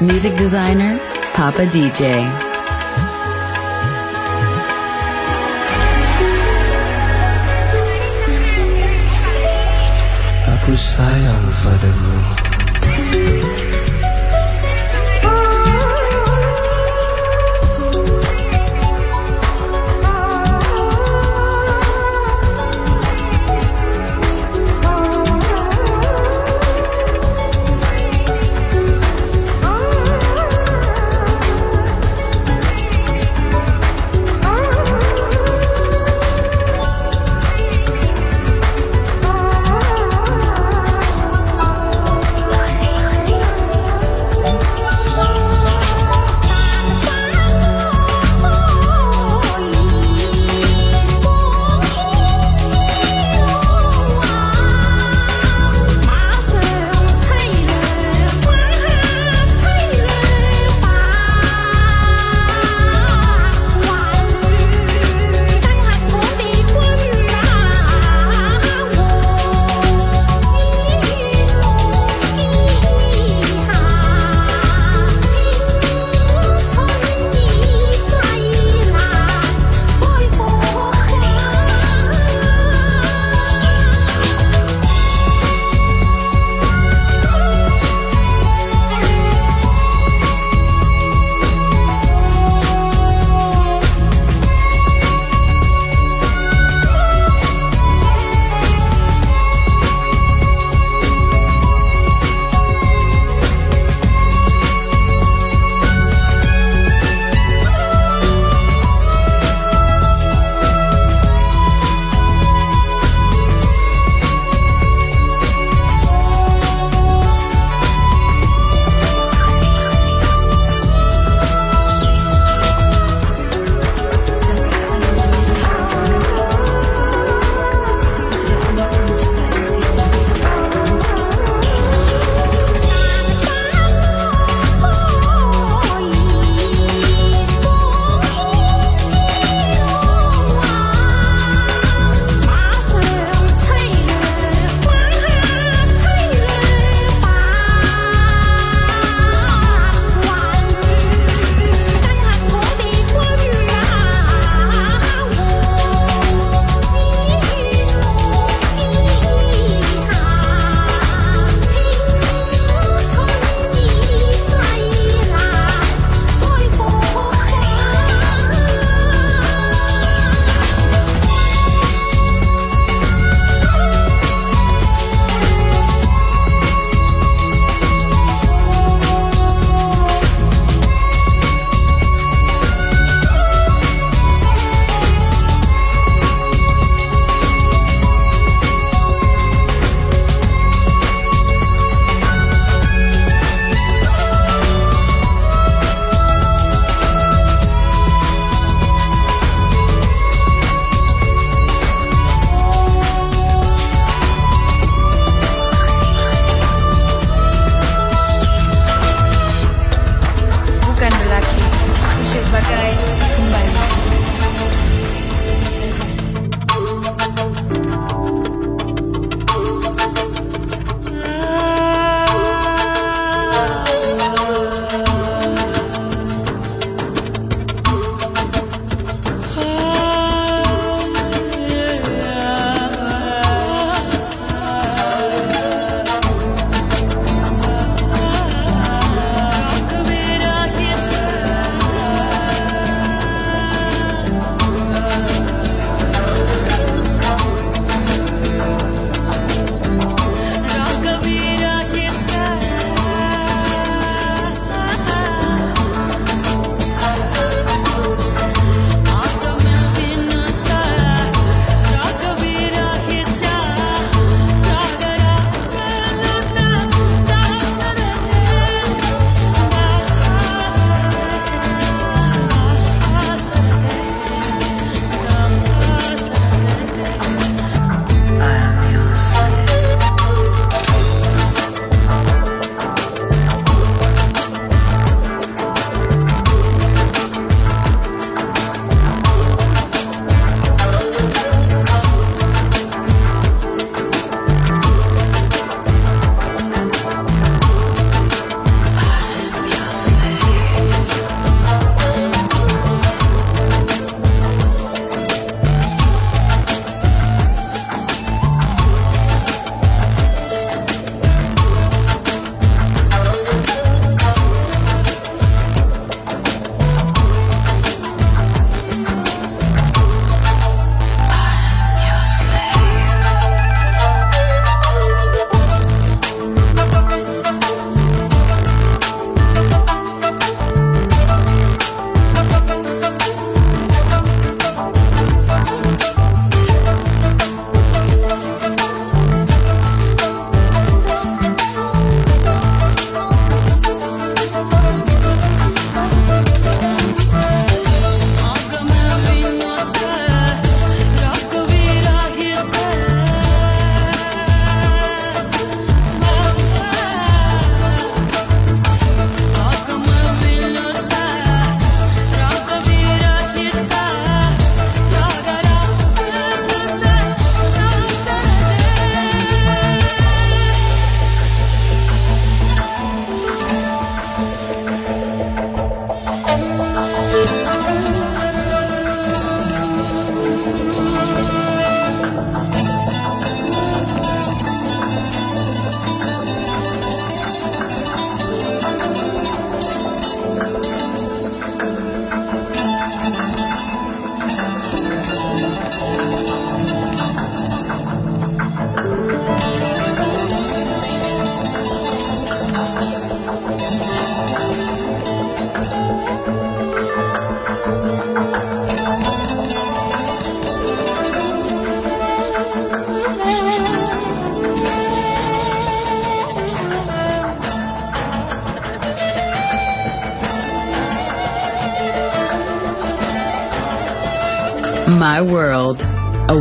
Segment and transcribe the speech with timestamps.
[0.00, 1.00] Music designer,
[1.32, 2.20] Papa DJ.
[10.52, 12.15] Aku sayang padamu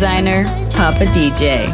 [0.00, 1.68] designer, Papa DJ.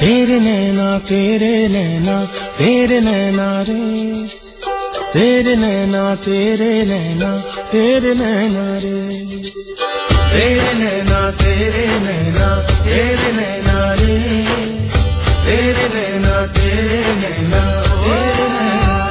[0.00, 2.16] तेरे नैना तेरे नैना
[2.58, 4.45] तेरे नैना रे
[5.16, 7.28] तेरे नैना तेरे नैना
[7.72, 8.96] तेरे नैना रे।
[10.32, 12.48] तेरे नैना तेरे नैना
[12.84, 14.18] तेरे नैना रे।
[15.46, 19.08] तेरे नैना तेरे नैना तेरे नैना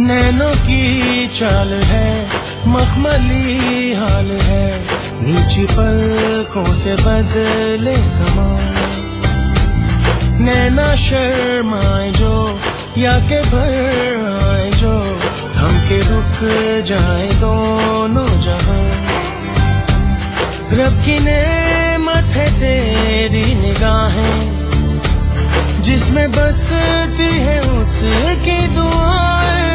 [0.00, 2.26] नैनों की चाल है,
[2.68, 4.68] मखमली हाल है।
[5.22, 8.77] नीचे पलकों से बदले समान।
[10.40, 12.60] नैना शर्माए जो,
[12.98, 13.72] या के भर
[14.42, 14.92] आए जो,
[15.54, 16.38] हम के रुक
[16.84, 18.84] जाए दोनों जहाँ।
[20.72, 24.38] रब की नेमत है तेरी निगाहें,
[25.82, 29.67] जिसमें बसती है उसकी दुआएँ।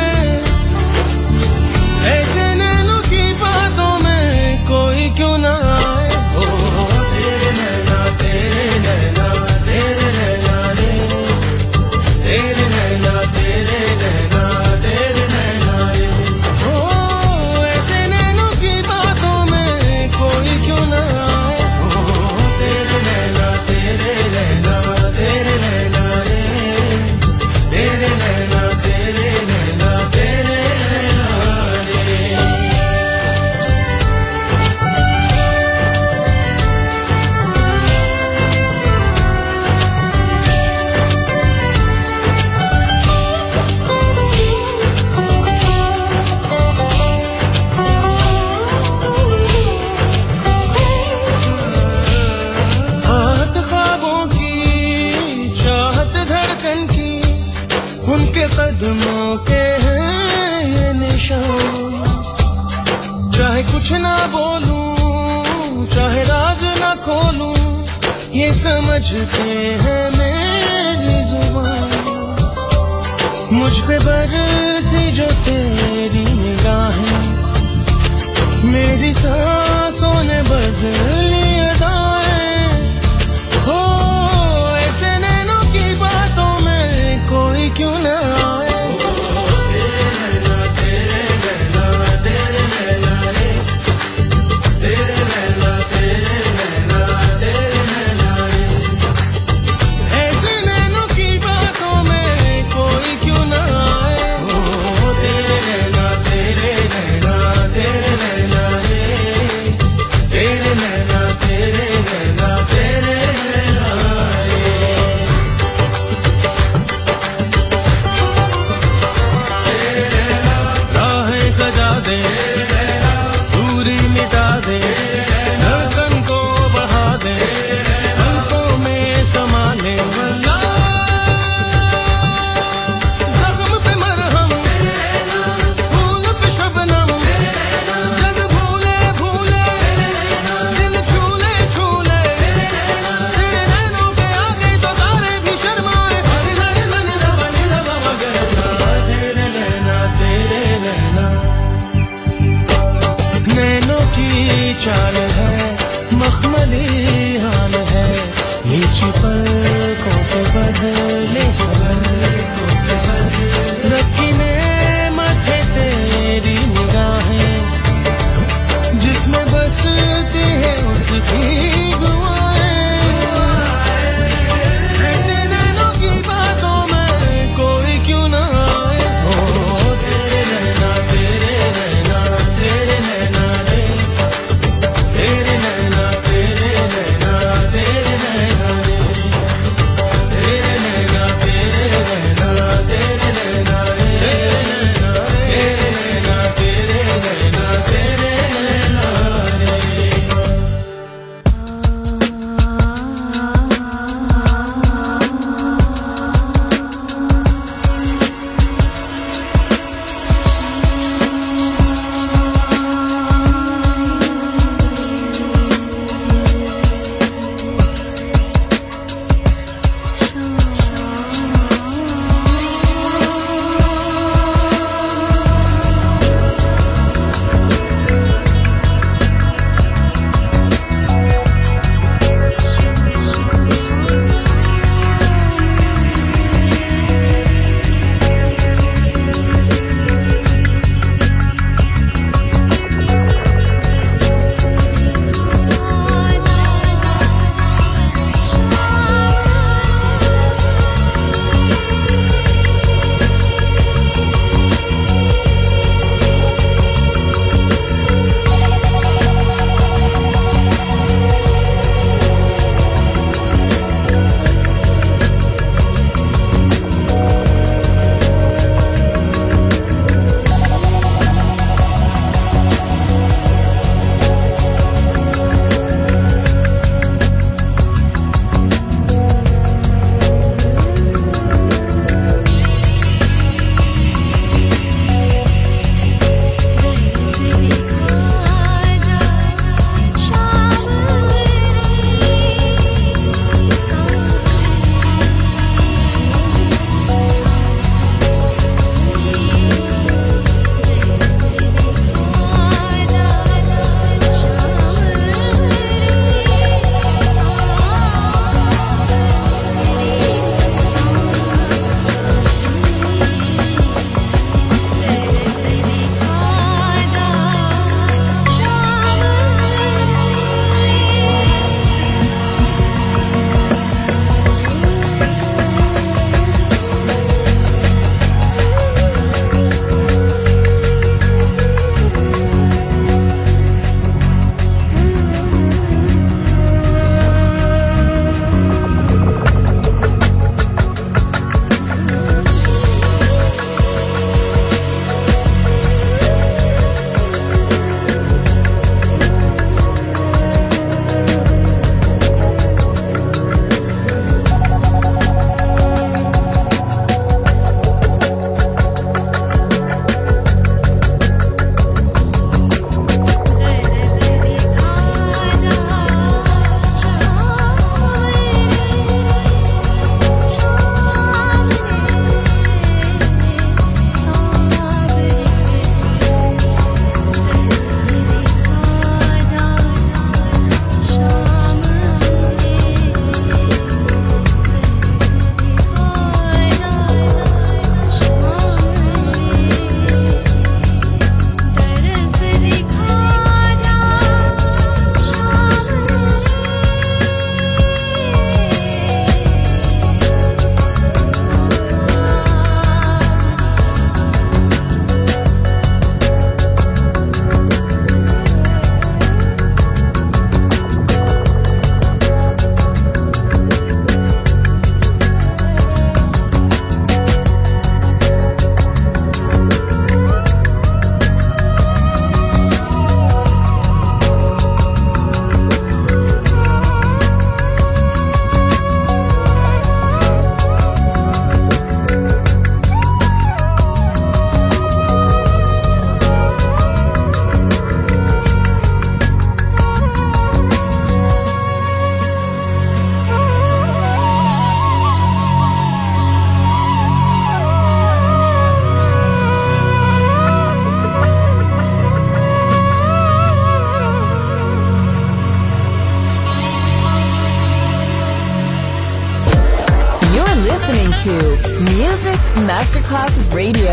[463.13, 463.92] Masterclass Radio,